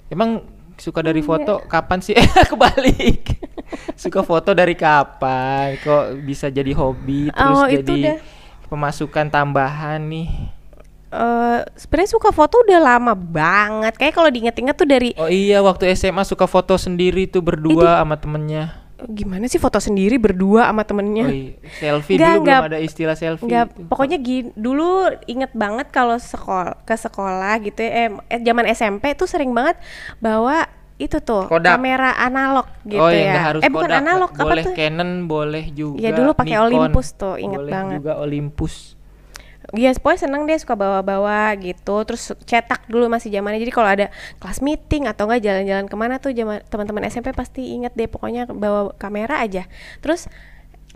emang 0.09 0.45
suka 0.75 1.07
dari 1.07 1.23
foto 1.23 1.63
kapan 1.71 2.03
sih 2.03 2.17
eh 2.19 2.27
kebalik 2.47 3.45
suka 3.95 4.21
foto 4.23 4.53
dari 4.53 4.75
kapan? 4.75 5.79
Kok 5.81 6.25
bisa 6.25 6.51
jadi 6.51 6.71
hobi 6.77 7.31
terus 7.31 7.59
Oh, 7.59 7.69
jadi 7.69 8.21
pemasukan 8.69 9.27
tambahan 9.31 10.03
nih? 10.07 10.29
Eh, 11.15 11.61
sebenarnya 11.79 12.11
suka 12.11 12.35
foto 12.35 12.59
udah 12.67 12.81
lama 12.83 13.15
banget. 13.15 13.95
Kayak 13.95 14.15
kalau 14.19 14.31
diinget-inget 14.31 14.75
tuh 14.75 14.89
dari 14.89 15.11
Oh 15.15 15.31
iya, 15.31 15.63
waktu 15.63 15.95
SMA 15.95 16.27
suka 16.27 16.51
foto 16.51 16.75
sendiri 16.75 17.31
tuh 17.31 17.43
berdua 17.43 18.03
sama 18.03 18.19
temennya. 18.19 18.84
Gimana 19.11 19.45
sih 19.51 19.61
foto 19.61 19.79
sendiri 19.81 20.17
berdua 20.17 20.69
sama 20.69 20.83
temennya? 20.85 21.27
Oh 21.27 21.33
iya, 21.33 21.55
selfie 21.81 22.17
Nggak, 22.17 22.33
dulu 22.33 22.43
nggak. 22.45 22.61
belum 22.61 22.71
ada 22.73 22.79
istilah 22.81 23.17
selfie. 23.17 23.49
Itu. 23.49 23.87
pokoknya 23.89 24.19
gini, 24.21 24.49
dulu 24.57 25.11
inget 25.29 25.53
banget 25.53 25.89
kalau 25.93 26.17
sekolah 26.17 26.81
ke 26.89 26.95
sekolah 26.97 27.55
gitu 27.65 27.81
ya, 27.81 28.15
eh, 28.15 28.41
zaman 28.41 28.65
SMP 28.73 29.13
tuh 29.13 29.29
sering 29.29 29.53
banget 29.53 29.77
bawa 30.23 30.67
itu 30.95 31.19
tuh 31.19 31.51
Kodak. 31.51 31.75
kamera 31.75 32.15
analog 32.23 32.71
gitu 32.87 33.03
oh, 33.03 33.11
ya. 33.11 33.51
harus 33.51 33.67
eh 33.67 33.71
bukan 33.71 33.91
Kodak, 33.91 34.03
analog 34.07 34.31
apa 34.31 34.45
boleh 34.47 34.63
tuh? 34.63 34.75
Canon, 34.79 35.11
boleh 35.27 35.65
juga. 35.75 35.99
Ya, 35.99 36.11
dulu 36.15 36.31
pakai. 36.39 36.57
Olympus 36.63 37.07
tuh, 37.19 37.35
inget 37.35 37.59
boleh 37.59 37.73
banget. 37.75 37.99
juga 37.99 38.13
Olympus. 38.23 38.94
Iya, 39.73 39.97
pokoknya 39.97 40.21
seneng 40.21 40.45
deh 40.45 40.61
suka 40.61 40.75
bawa-bawa 40.75 41.57
gitu. 41.57 41.97
Terus 42.05 42.37
cetak 42.45 42.85
dulu 42.85 43.09
masih 43.09 43.33
zamannya. 43.33 43.57
Jadi 43.59 43.73
kalau 43.73 43.89
ada 43.89 44.07
kelas 44.37 44.61
meeting 44.61 45.09
atau 45.09 45.25
enggak 45.25 45.41
jalan-jalan 45.43 45.87
ke 45.87 45.97
mana 45.97 46.15
tuh 46.19 46.31
zaman 46.31 46.61
teman-teman 46.67 47.07
SMP 47.07 47.33
pasti 47.33 47.73
inget 47.73 47.93
deh 47.93 48.05
pokoknya 48.05 48.45
bawa 48.47 48.93
kamera 48.95 49.41
aja. 49.41 49.65
Terus 49.99 50.29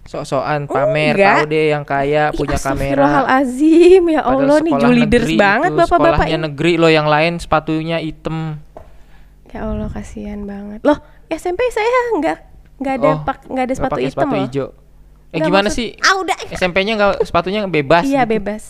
Sok-sokan 0.04 0.64
pamer, 0.64 1.12
Enggak. 1.12 1.36
tahu 1.36 1.46
deh 1.48 1.64
yang 1.68 1.84
kaya 1.84 2.32
punya 2.32 2.56
Ih, 2.56 2.62
kamera. 2.62 3.04
astagfirullahalazim, 3.04 4.02
ya 4.08 4.22
Allah 4.22 4.56
nih 4.58 4.72
leaders 4.96 5.30
banget 5.34 5.70
bapak-bapak 5.74 5.88
Sekolahnya 6.24 6.38
ini. 6.38 6.44
negeri 6.48 6.72
loh 6.76 6.88
yang 6.88 7.04
lain 7.04 7.36
sepatunya 7.36 8.00
hitam. 8.00 8.56
Ya 9.48 9.64
Allah 9.64 9.88
kasihan 9.88 10.44
banget. 10.44 10.80
Loh, 10.80 10.96
SMP 11.26 11.60
saya 11.68 11.84
nggak 12.16 12.38
nggak 12.78 12.94
ada 12.94 13.08
Oh, 13.10 13.16
pak 13.20 13.38
nggak 13.48 13.64
ada 13.64 13.74
sepatu 13.74 13.98
hitam 13.98 14.12
sepatu 14.16 14.32
loh. 14.32 14.42
hijau. 14.44 14.66
Eh 15.28 15.38
gimana 15.38 15.68
maksud- 15.68 15.76
sih? 15.76 15.88
Ah 15.98 16.16
udah. 16.16 16.36
SMP-nya 16.50 16.92
nggak 16.94 17.12
sepatunya 17.22 17.60
bebas. 17.64 18.02
Iya 18.02 18.22
gitu. 18.22 18.32
bebas. 18.34 18.64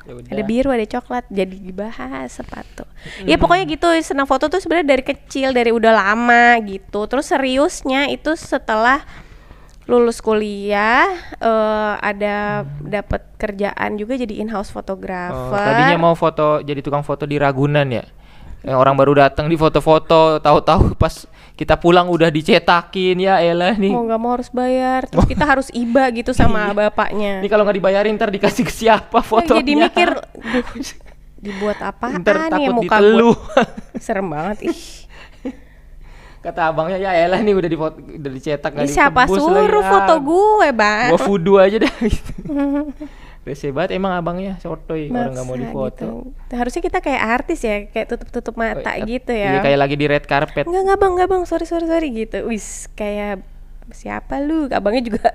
Ya 0.00 0.12
udah. 0.12 0.30
Ada 0.32 0.42
biru, 0.42 0.68
ada 0.68 0.86
coklat, 0.88 1.24
jadi 1.28 1.54
dibahas 1.54 2.32
sepatu. 2.32 2.82
Ya 3.22 3.36
pokoknya 3.36 3.68
gitu, 3.68 3.86
senang 4.00 4.24
foto 4.24 4.48
tuh 4.48 4.58
sebenarnya 4.58 4.90
dari 4.90 5.04
kecil, 5.04 5.52
dari 5.52 5.70
udah 5.70 5.92
lama 5.92 6.56
gitu. 6.62 7.04
Terus 7.04 7.28
seriusnya 7.28 8.08
itu 8.08 8.32
setelah 8.32 9.04
lulus 9.84 10.18
kuliah 10.18 11.10
eh, 11.36 11.92
ada 11.96 12.62
dapat 12.78 13.26
kerjaan 13.36 13.94
juga 13.94 14.14
jadi 14.14 14.38
in-house 14.38 14.70
Oh, 14.70 14.78
fotografer. 14.78 15.58
tadinya 15.58 15.98
mau 16.00 16.14
foto 16.14 16.62
jadi 16.62 16.78
tukang 16.78 17.02
foto 17.02 17.22
di 17.22 17.36
Ragunan 17.36 17.86
ya. 17.86 18.06
Yang 18.60 18.76
orang 18.76 18.94
baru 18.94 19.12
datang 19.20 19.48
di 19.48 19.56
foto-foto, 19.56 20.36
tahu-tahu 20.38 20.92
pas 20.94 21.24
kita 21.60 21.76
pulang 21.76 22.08
udah 22.08 22.32
dicetakin 22.32 23.20
ya 23.20 23.36
elah 23.44 23.76
nih. 23.76 23.92
mau 23.92 24.00
nggak 24.00 24.16
mau 24.16 24.32
harus 24.32 24.48
bayar, 24.48 25.04
terus 25.04 25.28
kita 25.28 25.44
harus 25.44 25.68
iba 25.76 26.08
gitu 26.08 26.32
sama 26.32 26.72
bapaknya. 26.72 27.44
Ini 27.44 27.48
kalau 27.52 27.68
nggak 27.68 27.76
dibayarin 27.76 28.16
ntar 28.16 28.32
dikasih 28.32 28.64
ke 28.64 28.72
siapa 28.72 29.20
Ya, 29.20 29.28
fotonya? 29.28 29.60
jadi 29.60 29.72
mikir 29.76 30.08
"Duh, 30.16 30.64
dibuat 31.44 31.76
apaan 31.80 32.24
ntar 32.24 32.48
ya 32.48 32.48
takut 32.48 32.80
muka 32.80 32.96
diteluh. 32.96 33.36
gue 33.36 34.00
serem 34.04 34.24
banget 34.24 34.72
ih 34.72 34.78
Kata 36.44 36.72
abangnya 36.72 36.96
ya 36.96 37.12
elah 37.28 37.36
nih 37.36 37.52
udah 37.52 37.68
di 37.68 37.76
udah 37.76 38.30
dicetak 38.32 38.70
nggak 38.72 38.88
siapa 38.88 39.28
suruh 39.28 39.68
lagi, 39.68 39.84
foto 39.84 40.14
ah. 40.16 40.18
gue 40.18 40.68
bang 40.72 41.08
Gua 41.12 41.20
fudu 41.20 41.52
aja 41.60 41.76
gitu. 41.76 42.32
Rese 43.40 43.72
banget 43.72 43.96
emang 43.96 44.12
abangnya 44.12 44.60
sotoy 44.60 45.08
orang 45.08 45.32
nggak 45.32 45.46
mau 45.48 45.56
difoto. 45.56 46.28
gitu. 46.28 46.52
harusnya 46.52 46.82
kita 46.84 46.98
kayak 47.00 47.22
artis 47.40 47.60
ya 47.64 47.88
kayak 47.88 48.06
tutup 48.12 48.28
tutup 48.28 48.54
mata 48.60 48.92
Oh, 49.00 49.08
gitu 49.08 49.32
Iya 49.32 49.56
ya 49.56 49.64
kayak 49.64 49.78
lagi 49.80 49.96
di 49.96 50.06
red 50.06 50.24
carpet. 50.28 50.68
Enggak 50.68 50.82
enggak 50.84 50.98
bang 51.00 51.12
enggak 51.16 51.28
bang 51.32 51.42
sorry 51.48 51.64
sorry 51.64 51.86
sorry 51.88 52.08
gitu 52.12 52.44
wis 52.44 52.84
kayak 52.92 53.40
siapa 53.90 54.44
lu 54.44 54.68
abangnya 54.68 55.08
juga 55.08 55.32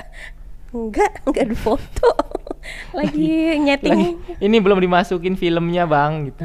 enggak 0.76 1.24
enggak 1.24 1.44
ada 1.48 1.58
foto. 1.58 2.10
Lagi 2.98 3.62
nyeting. 3.62 3.94
Lagi, 3.94 4.10
ini 4.42 4.58
belum 4.60 4.82
dimasukin 4.82 5.40
filmnya 5.40 5.88
bang 5.88 6.34
gitu. 6.34 6.44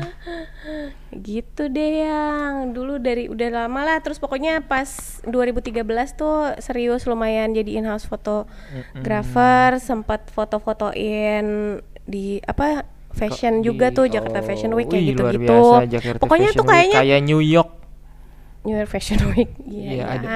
gitu 1.35 1.63
deh 1.67 2.07
yang. 2.07 2.71
Dulu 2.71 3.03
dari 3.03 3.27
udah 3.27 3.67
lama 3.67 3.81
lah. 3.83 3.99
Terus 3.99 4.23
pokoknya 4.23 4.63
pas 4.63 5.19
2013 5.27 5.83
tuh 6.15 6.55
serius 6.63 7.09
lumayan 7.09 7.51
jadi 7.57 7.83
in-house 7.83 8.07
fotografer. 8.07 9.81
Sempat 9.83 10.31
foto-fotoin 10.31 11.81
di 12.05 12.39
apa 12.45 12.85
fashion 13.11 13.59
Kok 13.61 13.65
juga 13.67 13.87
di- 13.91 13.97
tuh 13.97 14.07
Jakarta 14.07 14.39
oh, 14.39 14.47
Fashion 14.47 14.73
Week 14.77 14.87
kayak 14.87 15.05
gitu-gitu. 15.15 15.63
Jakarta 15.91 16.21
pokoknya 16.23 16.55
Fashion 16.55 16.61
tuh 16.63 16.67
kayaknya 16.71 16.99
kayak 17.03 17.21
New 17.27 17.43
York 17.43 17.80
New 18.63 18.75
York 18.75 18.89
Fashion 18.89 19.21
Week 19.33 19.51
iya 19.63 19.91
Iya, 19.91 19.97
ya. 19.97 20.05
ada 20.11 20.29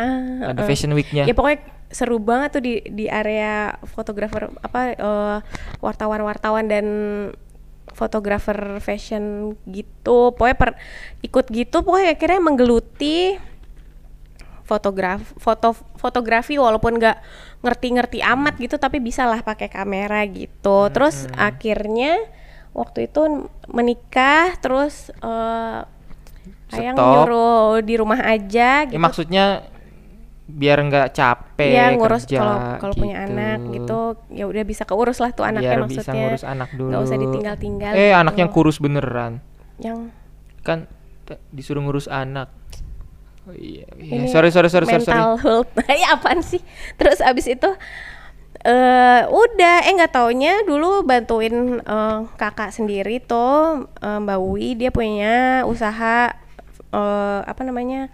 ada 0.50 0.60
Heeh. 0.60 0.66
Fashion 0.66 0.92
Weeknya. 0.92 1.24
ya 1.24 1.32
pokoknya 1.32 1.60
seru 1.88 2.18
banget 2.18 2.48
tuh 2.50 2.62
di 2.62 2.74
di 2.90 3.06
area 3.06 3.76
fotografer 3.86 4.50
apa 4.58 4.80
eh, 4.90 5.38
wartawan-wartawan 5.78 6.66
dan 6.66 6.86
fotografer 7.86 8.56
fashion 8.78 9.54
gitu 9.68 10.34
pokoknya 10.34 10.56
per, 10.56 10.70
ikut 11.20 11.46
gitu 11.46 11.86
pokoknya 11.86 12.16
akhirnya 12.16 12.40
menggeluti 12.42 13.38
fotograf 14.64 15.20
foto 15.36 15.76
fotografi 15.94 16.56
walaupun 16.56 16.96
nggak 16.96 17.18
ngerti-ngerti 17.60 18.24
amat 18.24 18.56
gitu 18.56 18.80
tapi 18.80 18.98
bisa 18.98 19.28
lah 19.28 19.44
pakai 19.44 19.68
kamera 19.68 20.24
gitu 20.24 20.88
terus 20.88 21.28
akhirnya 21.36 22.16
waktu 22.72 23.06
itu 23.06 23.46
menikah 23.68 24.56
terus 24.58 25.12
eh 25.14 25.80
ayang 26.74 26.96
Stop. 26.96 27.10
nyuruh 27.14 27.72
di 27.80 27.94
rumah 27.94 28.20
aja 28.20 28.84
Ya, 28.84 28.88
gitu. 28.90 28.98
maksudnya 28.98 29.44
biar 30.44 30.76
nggak 30.76 31.16
capek 31.16 31.72
Iya 31.72 31.96
ngurus 31.96 32.28
kerja, 32.28 32.36
kalau 32.36 32.56
kalau 32.76 32.94
punya 32.94 33.24
anak 33.24 33.64
gitu 33.72 33.98
ya 34.28 34.44
udah 34.44 34.60
bisa 34.62 34.84
keurus 34.84 35.16
lah 35.16 35.32
tuh 35.32 35.40
anaknya 35.40 35.72
biar 35.72 35.80
maksudnya. 35.88 36.04
bisa 36.04 36.12
ngurus 36.12 36.44
anak 36.44 36.68
dulu 36.76 36.88
nggak 36.92 37.02
usah 37.02 37.16
ditinggal-tinggal 37.16 37.92
eh 37.96 38.12
gitu. 38.12 38.20
anaknya 38.20 38.46
kurus 38.52 38.76
beneran. 38.76 39.32
Yang 39.80 39.98
kan 40.60 40.78
disuruh 41.48 41.80
ngurus 41.80 42.04
anak. 42.06 42.52
Oh, 43.44 43.52
iya, 43.56 43.84
iya. 43.96 44.20
ini 44.20 44.28
sorry 44.28 44.48
sorry 44.48 44.68
sorry 44.68 44.84
sorry, 44.84 45.04
sorry. 45.04 45.16
mental 45.16 45.36
health. 45.40 45.72
Ya 46.00 46.12
apaan 46.12 46.40
sih? 46.40 46.60
Terus 46.96 47.20
abis 47.20 47.48
itu 47.48 47.70
eh 48.64 49.22
udah. 49.24 49.76
Eh 49.84 49.92
nggak 49.96 50.12
taunya 50.12 50.60
dulu 50.64 51.04
bantuin 51.04 51.80
eh, 51.80 52.18
kakak 52.36 52.68
sendiri 52.68 53.20
tuh 53.20 53.88
eh, 54.00 54.18
Mbak 54.20 54.40
Wi 54.44 54.76
dia 54.76 54.88
punya 54.88 55.64
usaha 55.64 56.32
eh, 56.94 57.40
apa 57.42 57.62
namanya 57.62 58.06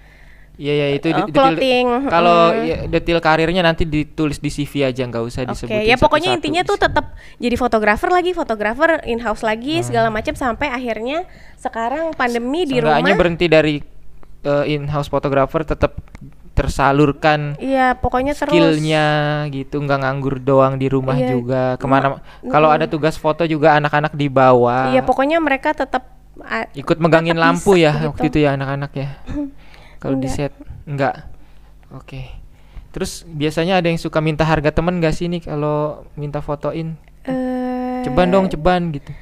Iya 0.56 0.74
ya 0.76 0.86
itu 0.92 1.08
detil- 1.08 1.32
clothing, 1.32 1.86
Kalau 2.06 2.52
mm. 2.52 2.60
ya, 2.62 2.76
detail 2.86 3.16
karirnya 3.18 3.62
nanti 3.62 3.82
ditulis 3.82 4.36
di 4.36 4.50
CV 4.50 4.84
aja 4.84 5.02
nggak 5.02 5.24
usah 5.24 5.42
Oke, 5.42 5.56
disebutin. 5.56 5.88
ya 5.88 5.96
pokoknya 5.96 6.28
satu-satu. 6.28 6.36
intinya 6.36 6.62
tuh 6.62 6.76
tetap 6.76 7.04
jadi 7.38 7.56
fotografer 7.56 8.08
lagi, 8.10 8.30
fotografer 8.30 9.00
in 9.04 9.20
house 9.20 9.40
lagi 9.40 9.80
Hmm. 9.80 9.86
segala 9.88 10.08
macam 10.10 10.34
sampai 10.34 10.68
akhirnya 10.68 11.24
sekarang 11.56 12.12
pandemi 12.12 12.68
di 12.68 12.76
rumah. 12.76 13.00
berhenti 13.16 13.46
dari 13.48 13.80
in 14.66 14.84
house 14.86 15.08
photographer 15.08 15.64
tetap 15.64 15.96
tersalurkan 16.52 17.56
Iya, 17.56 17.96
pokoknya 17.96 18.36
terus. 18.36 18.52
skillnya 18.52 19.06
gitu 19.48 19.80
nggak 19.80 19.98
nganggur 19.98 20.36
doang 20.38 20.76
di 20.76 20.86
rumah 20.86 21.16
Iya. 21.16 21.32
juga 21.32 21.62
ke 21.74 21.86
mana 21.86 22.20
kalau 22.44 22.68
ada 22.68 22.84
tugas 22.84 23.16
foto 23.16 23.42
juga 23.42 23.74
anak-anak 23.74 24.12
dibawa 24.12 24.92
Iya, 24.92 25.00
pokoknya 25.02 25.40
mereka 25.40 25.72
tetap 25.72 26.19
ikut 26.72 26.96
megangin 27.02 27.36
lampu 27.36 27.76
ya 27.76 27.92
gitu. 27.94 28.06
waktu 28.14 28.24
itu 28.32 28.38
ya 28.44 28.56
anak-anak 28.56 28.92
ya? 28.96 29.08
Kalau 30.02 30.16
di 30.16 30.28
set 30.32 30.54
enggak. 30.88 31.28
Oke. 31.92 32.30
Terus 32.90 33.22
biasanya 33.28 33.78
ada 33.78 33.86
yang 33.86 34.00
suka 34.00 34.18
minta 34.18 34.42
harga 34.42 34.74
temen 34.74 34.98
gak 34.98 35.14
sih 35.14 35.30
nih 35.30 35.46
kalau 35.46 36.02
minta 36.18 36.42
fotoin? 36.42 36.98
Eh, 37.22 38.02
ceban 38.02 38.32
dong 38.34 38.50
ceban 38.50 38.90
gitu. 38.90 39.14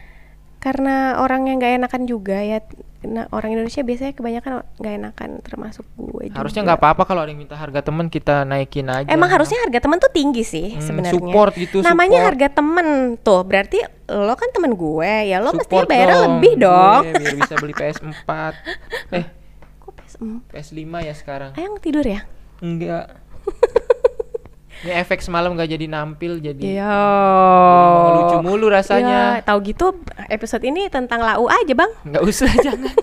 Karena 0.58 1.20
orang 1.20 1.50
yang 1.52 1.60
nggak 1.60 1.74
enakan 1.84 2.02
juga 2.08 2.40
ya. 2.40 2.64
Nah, 3.08 3.24
orang 3.30 3.50
Indonesia 3.50 3.80
biasanya 3.80 4.12
kebanyakan 4.12 4.50
nggak 4.76 4.94
enakan 4.94 5.30
termasuk 5.40 5.88
gue 5.94 6.28
juga. 6.28 6.36
harusnya 6.36 6.60
nggak 6.62 6.76
apa-apa 6.76 7.02
kalau 7.02 7.20
ada 7.20 7.30
yang 7.30 7.40
minta 7.40 7.54
harga 7.54 7.80
temen 7.80 8.06
kita 8.06 8.42
naikin 8.42 8.84
aja 8.86 9.08
Emang 9.08 9.28
harusnya 9.28 9.56
harga 9.60 9.80
temen 9.80 9.96
tuh 9.96 10.10
tinggi 10.10 10.42
sih 10.42 10.68
Hmm, 10.70 10.82
sebenarnya. 10.82 11.16
support 11.16 11.52
gitu, 11.54 11.80
Namanya 11.80 12.12
support. 12.14 12.28
harga 12.28 12.48
temen 12.52 12.86
tuh, 13.18 13.40
berarti 13.42 13.78
lo 14.06 14.34
kan 14.34 14.48
temen 14.50 14.72
gue, 14.72 15.12
ya 15.24 15.36
lo 15.38 15.50
mestinya 15.50 15.64
Support 15.80 15.88
bayarnya 15.88 16.14
dong, 16.14 16.24
lebih 16.30 16.52
dong. 16.58 17.00
gue, 17.02 17.12
biar 17.14 17.34
bisa 17.38 17.54
beli 17.56 17.74
PS4 17.74 18.30
eh 19.16 19.24
Kok 19.78 19.92
PS4? 19.94 20.22
PS5 20.50 20.76
ya 21.00 21.14
sekarang 21.14 21.50
Ayang 21.54 21.74
tidur 21.78 22.04
ya? 22.04 22.20
enggak 22.58 23.08
ini 24.80 24.92
efek 24.94 25.18
semalam 25.18 25.52
gak 25.52 25.68
jadi 25.68 25.86
nampil 25.86 26.38
jadi 26.38 26.62
Iya. 26.76 26.94
lucu 28.14 28.36
mulu 28.40 28.66
rasanya 28.68 29.36
Ya, 29.36 29.42
tahu 29.42 29.58
gitu 29.64 29.98
episode 30.26 30.62
ini 30.62 30.86
tentang 30.86 31.20
lau 31.20 31.46
aja, 31.46 31.72
Bang. 31.72 31.90
nggak 32.04 32.22
usah 32.22 32.46
jangan 32.66 32.90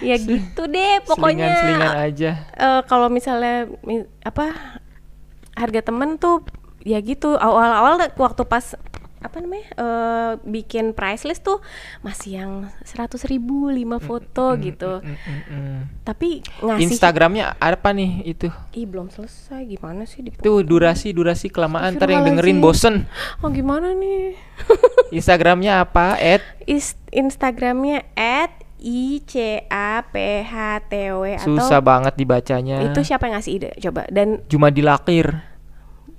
Ya 0.00 0.16
gitu 0.16 0.62
deh 0.66 1.00
pokoknya. 1.02 1.48
selingan-selingan 1.48 1.94
aja 2.02 2.30
eh, 2.52 2.80
kalau 2.84 3.08
misalnya 3.08 3.64
mi- 3.80 4.04
apa 4.20 4.52
harga 5.54 5.80
temen 5.82 6.16
tuh 6.16 6.44
ya 6.80 7.00
gitu 7.00 7.32
awal-awal 7.34 7.96
waktu 8.14 8.42
pas 8.44 8.76
apa 9.24 9.40
namanya 9.40 9.66
eh, 9.72 10.32
bikin 10.44 10.92
price 10.92 11.24
list 11.24 11.40
tuh 11.42 11.64
masih 12.00 12.36
yang 12.36 12.52
seratus 12.82 13.24
ribu 13.24 13.66
lima 13.66 13.96
foto 13.96 14.52
gitu 14.60 15.00
Mm, 15.00 15.16
mm, 15.16 15.40
mm. 15.48 15.78
tapi 16.04 16.44
ngasih 16.60 16.84
Instagramnya 16.86 17.56
apa 17.56 17.88
nih 17.90 18.20
itu? 18.26 18.52
ih 18.70 18.84
belum 18.84 19.08
selesai 19.08 19.64
gimana 19.64 20.04
sih 20.04 20.20
Itu 20.20 20.60
durasi 20.60 21.10
durasi 21.10 21.48
kelamaan 21.48 21.96
ntar 21.96 22.06
yang 22.06 22.20
dengerin 22.22 22.60
bosen. 22.60 23.08
oh 23.40 23.48
gimana 23.48 23.96
nih 23.96 24.36
Instagramnya 25.16 25.80
apa? 25.80 26.14
At 26.14 26.44
Is- 26.64 27.00
Instagramnya 27.08 28.04
at 28.12 28.52
i 28.78 29.24
c 29.24 29.64
a 29.64 30.04
p 30.04 30.14
h 30.44 30.52
t 30.84 30.92
w 31.08 31.22
atau 31.34 31.56
susah 31.56 31.80
banget 31.80 32.12
dibacanya. 32.14 32.84
itu 32.84 33.00
siapa 33.00 33.24
yang 33.24 33.40
ngasih 33.40 33.52
ide 33.56 33.70
coba 33.80 34.04
dan 34.12 34.44
Cuma 34.44 34.68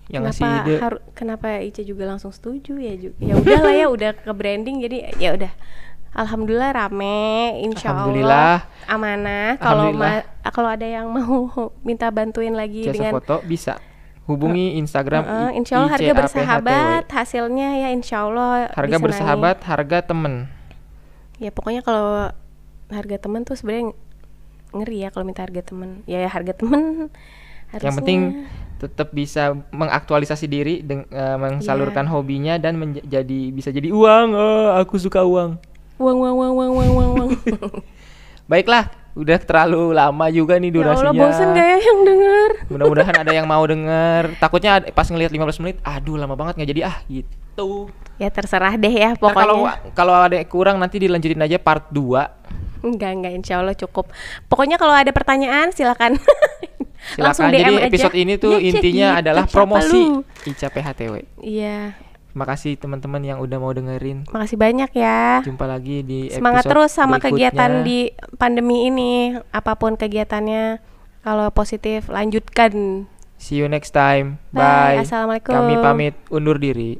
yang 0.07 0.21
ngasih 0.23 0.41
kenapa 0.41 0.61
ide. 0.61 0.75
haru- 0.77 1.03
kenapa 1.11 1.47
Ica 1.59 1.81
juga 1.81 2.03
langsung 2.05 2.29
setuju 2.29 2.77
ya 2.77 2.93
juga 2.93 3.17
ya 3.19 3.33
udah 3.35 3.59
lah 3.59 3.73
ya 3.75 3.87
udah 3.87 4.11
ke 4.13 4.31
branding 4.31 4.77
jadi 4.79 4.97
ya 5.15 5.33
udah. 5.33 5.51
Alhamdulillah 6.13 6.71
rame 6.71 7.19
insya 7.59 7.91
Alhamdulillah. 7.91 8.63
Allah. 8.63 8.87
Amanah. 8.87 9.47
Kalau 9.57 9.91
ma- 9.91 10.23
kalau 10.47 10.69
ada 10.69 10.85
yang 10.85 11.09
mau 11.09 11.51
minta 11.81 12.07
bantuin 12.07 12.51
lagi 12.51 12.85
Jasa 12.85 12.95
dengan 12.95 13.11
foto 13.13 13.43
bisa. 13.43 13.81
Hubungi 14.23 14.79
Instagram 14.79 15.21
Heeh, 15.21 15.49
I- 15.49 15.55
insya 15.55 15.73
Allah 15.77 15.91
harga 15.91 16.13
bersahabat 16.15 17.03
hasilnya 17.07 17.69
ya 17.77 17.89
insya 17.91 18.23
Allah 18.23 18.71
Harga 18.71 18.97
bersahabat, 18.97 19.57
harga 19.61 19.97
temen. 20.03 20.49
ya 21.35 21.51
pokoknya 21.51 21.81
kalau 21.81 22.31
harga 22.87 23.17
temen 23.19 23.43
tuh 23.43 23.53
sebenarnya 23.53 23.91
ngeri 24.71 24.97
ya 24.97 25.09
kalau 25.09 25.25
minta 25.25 25.43
harga 25.43 25.61
temen. 25.61 26.01
Ya 26.05 26.25
harga 26.25 26.53
temen 26.53 27.11
Yang 27.75 27.81
harusnya- 27.81 27.97
penting 27.97 28.19
tetap 28.75 29.07
bisa 29.09 29.43
mengaktualisasi 29.69 30.45
diri, 30.45 30.75
deng- 30.79 31.07
eh, 31.07 31.37
mensalurkan 31.37 32.03
Iya. 32.03 32.11
hobinya 32.11 32.53
dan 32.55 32.75
menjadi 32.75 33.39
bisa 33.49 33.69
jadi 33.69 33.89
uang. 33.89 34.27
Eh, 34.31 34.69
aku 34.77 34.95
suka 34.95 35.21
uang. 35.21 35.55
uang 35.95 36.17
uang 36.17 36.35
uang 36.35 36.51
uang 36.51 36.71
uang 36.71 36.89
uang 36.91 37.11
uang 37.15 37.29
Baiklah, 38.45 38.85
udah 39.13 39.39
terlalu 39.39 39.89
lama 39.91 40.27
juga 40.27 40.55
nih 40.55 40.67
ya 40.67 40.75
durasinya. 40.75 41.07
Allah 41.09 41.21
bosen 41.23 41.49
ya 41.51 41.67
yang 41.79 41.99
denger 42.03 42.49
Mudah-mudahan 42.67 43.15
ada 43.17 43.31
yang 43.31 43.47
mau 43.47 43.63
denger. 43.63 44.35
Takutnya 44.35 44.83
pas 44.91 45.07
ngelihat 45.07 45.31
15 45.31 45.57
menit, 45.57 45.79
aduh 45.81 46.13
lama 46.15 46.35
banget 46.35 46.53
nggak 46.55 46.69
jadi 46.69 46.81
ah 46.83 46.97
gitu. 47.07 47.87
ya 48.15 48.27
terserah 48.27 48.75
deh 48.75 48.91
ya 48.91 49.11
Ntar 49.13 49.31
kalau 49.33 49.55
pokoknya 49.61 49.91
kalau 49.91 50.13
ada 50.13 50.35
yang 50.35 50.45
kurang 50.45 50.75
nanti 50.77 50.99
dilanjutin 50.99 51.35
aja 51.37 51.55
part 51.57 51.87
2. 51.87 52.27
enggak 52.81 53.11
enggak 53.11 53.33
insya 53.33 53.57
Allah 53.57 53.73
cukup 53.73 54.07
pokoknya 54.45 54.75
kalau 54.75 54.91
ada 54.91 55.09
pertanyaan 55.09 55.71
silakan 55.71 56.15
langsung 57.15 57.45
Silakan. 57.45 57.53
DM 57.53 57.61
Jadi 57.61 57.75
aja. 57.75 57.87
episode 57.87 58.15
ini 58.15 58.33
tuh 58.35 58.53
Ya, 58.53 58.67
intinya 58.67 59.07
gitu, 59.09 59.19
adalah 59.21 59.43
promosi? 59.45 60.01
Ica 60.45 60.67
PHTW. 60.67 61.13
iya 61.39 61.95
Terima 62.27 62.43
kasih 62.45 62.75
teman-teman 62.75 63.21
yang 63.21 63.37
udah 63.39 63.57
mau 63.57 63.71
dengerin. 63.71 64.27
makasih 64.27 64.55
banyak 64.55 64.91
ya 64.91 65.39
Jumpa 65.41 65.65
lagi 65.65 66.01
di 66.01 66.27
semangat 66.29 66.63
episode 66.63 66.71
terus 66.75 66.91
sama 66.91 67.15
berikutnya. 67.15 67.31
kegiatan 67.31 67.71
di 67.81 67.99
pandemi 68.35 68.77
ini 68.85 69.11
apa 69.49 69.73
pun 69.73 69.93
kegiatannya 69.93 70.83
kalau 71.21 71.47
positif 71.49 72.05
lanjutkan 72.07 73.05
See 73.35 73.55
you 73.55 73.67
next 73.67 73.91
time. 73.91 74.39
Bye. 74.49 74.95
Bye. 74.95 75.03
Assalamualaikum. 75.03 75.51
Kami 75.53 75.73
pamit 75.77 76.15
undur 76.29 76.55
diri. 76.55 76.97